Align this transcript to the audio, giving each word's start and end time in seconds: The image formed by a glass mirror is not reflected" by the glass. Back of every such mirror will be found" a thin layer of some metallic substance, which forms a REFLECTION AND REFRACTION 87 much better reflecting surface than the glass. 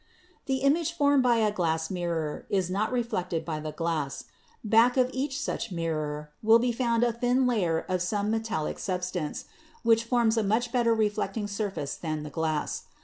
The 0.47 0.63
image 0.65 0.93
formed 0.93 1.21
by 1.21 1.35
a 1.37 1.51
glass 1.51 1.91
mirror 1.91 2.47
is 2.49 2.71
not 2.71 2.91
reflected" 2.91 3.45
by 3.45 3.59
the 3.59 3.71
glass. 3.71 4.23
Back 4.63 4.97
of 4.97 5.09
every 5.09 5.29
such 5.29 5.71
mirror 5.71 6.31
will 6.41 6.57
be 6.57 6.71
found" 6.71 7.03
a 7.03 7.13
thin 7.13 7.45
layer 7.45 7.85
of 7.87 8.01
some 8.01 8.31
metallic 8.31 8.79
substance, 8.79 9.45
which 9.83 10.03
forms 10.05 10.37
a 10.37 10.41
REFLECTION 10.43 10.47
AND 10.47 10.55
REFRACTION 10.57 10.73
87 10.73 10.73
much 10.73 10.73
better 10.73 10.95
reflecting 11.35 11.47
surface 11.47 11.95
than 11.97 12.23
the 12.23 12.31
glass. 12.31 12.85